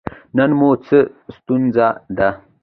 نن 0.37 0.51
مو 0.59 0.69
څه 0.85 0.97
ستونزه 1.35 1.87
ده؟ 2.17 2.29